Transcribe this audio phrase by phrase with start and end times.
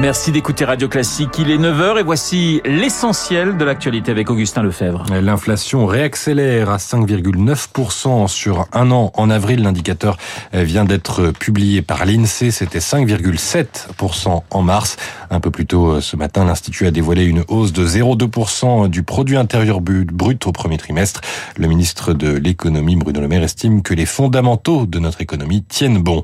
[0.00, 1.40] Merci d'écouter Radio Classique.
[1.40, 5.04] Il est 9h et voici l'essentiel de l'actualité avec Augustin Lefebvre.
[5.10, 9.10] L'inflation réaccélère à 5,9% sur un an.
[9.14, 10.16] En avril, l'indicateur
[10.52, 12.52] vient d'être publié par l'INSEE.
[12.52, 14.98] C'était 5,7% en mars.
[15.30, 19.36] Un peu plus tôt ce matin, l'Institut a dévoilé une hausse de 0,2% du produit
[19.36, 21.22] intérieur brut au premier trimestre.
[21.56, 25.98] Le ministre de l'économie, Bruno Le Maire, estime que les fondamentaux de notre économie tiennent
[25.98, 26.22] bon.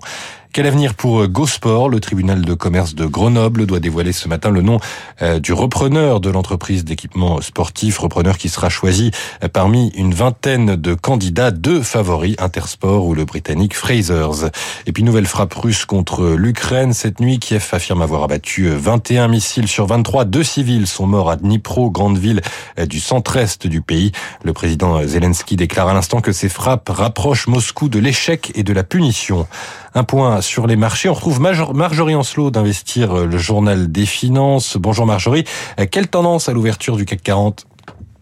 [0.55, 1.89] Quel avenir pour GoSport?
[1.89, 4.79] Le tribunal de commerce de Grenoble doit dévoiler ce matin le nom
[5.21, 9.11] euh, du repreneur de l'entreprise d'équipement sportif, repreneur qui sera choisi
[9.43, 14.49] euh, parmi une vingtaine de candidats, deux favoris, Intersport ou le britannique Frasers.
[14.87, 16.93] Et puis nouvelle frappe russe contre l'Ukraine.
[16.93, 20.25] Cette nuit, Kiev affirme avoir abattu 21 missiles sur 23.
[20.25, 22.43] Deux civils sont morts à Dnipro, grande ville
[22.79, 24.13] euh, du centre-est du pays.
[24.45, 28.73] Le président Zelensky déclare à l'instant que ces frappes rapprochent Moscou de l'échec et de
[28.73, 29.49] la punition.
[29.97, 31.09] Un point sur les marchés.
[31.09, 34.77] On retrouve Marjorie Ancelot d'Investir euh, le journal des finances.
[34.77, 35.45] Bonjour Marjorie.
[35.79, 37.67] Euh, quelle tendance à l'ouverture du CAC 40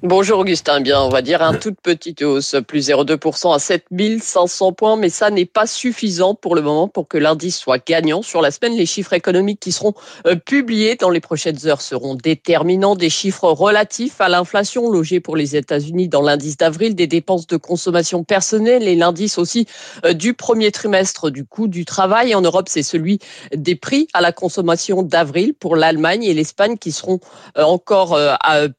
[0.04, 4.96] Bonjour Augustin, bien on va dire un toute petite hausse, plus 0,2% à 7500 points,
[4.96, 8.50] mais ça n'est pas suffisant pour le moment pour que l'indice soit gagnant sur la
[8.50, 8.74] semaine.
[8.74, 9.94] Les chiffres économiques qui seront
[10.26, 12.96] euh, publiés dans les prochaines heures seront déterminants.
[12.96, 17.56] Des chiffres relatifs à l'inflation logée pour les États-Unis dans l'indice d'avril, des dépenses de
[17.56, 19.68] consommation personnelle et l'indice aussi
[20.04, 22.34] euh, du premier trimestre du coût du travail.
[22.34, 23.20] En Europe, c'est celui
[23.54, 27.20] des prix à la consommation d'avril pour l'Allemagne et l'Espagne qui seront
[27.56, 28.18] euh, encore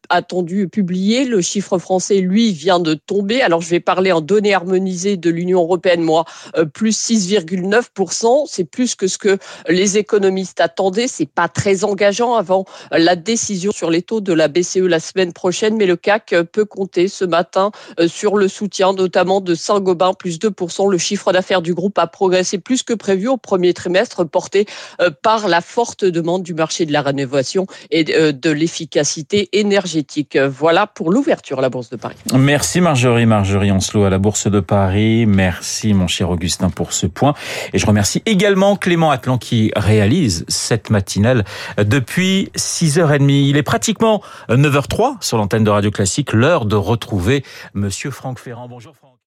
[0.10, 3.42] attendus publiés le chiffre français, lui, vient de tomber.
[3.42, 6.26] Alors, je vais parler en données harmonisées de l'Union européenne, moi,
[6.58, 8.46] euh, plus 6,9%.
[8.48, 11.08] C'est plus que ce que les économistes attendaient.
[11.08, 15.34] C'est pas très engageant avant la décision sur les taux de la BCE la semaine
[15.34, 20.14] prochaine, mais le CAC peut compter ce matin euh, sur le soutien, notamment de Saint-Gobain,
[20.14, 20.90] plus 2%.
[20.90, 24.66] Le chiffre d'affaires du groupe a progressé plus que prévu au premier trimestre, porté
[25.00, 30.38] euh, par la forte demande du marché de la rénovation et de l'efficacité énergétique.
[30.38, 32.16] Voilà l'ouverture à la Bourse de Paris.
[32.34, 35.26] Merci Marjorie, Marjorie Ancelot à la Bourse de Paris.
[35.26, 37.34] Merci mon cher Augustin pour ce point.
[37.74, 41.44] Et je remercie également Clément Atlan qui réalise cette matinale
[41.78, 43.30] depuis 6h30.
[43.30, 47.44] Il est pratiquement 9h03 sur l'antenne de Radio Classique, l'heure de retrouver
[47.74, 48.68] Monsieur Franck Ferrand.
[48.68, 49.13] Bonjour Franck.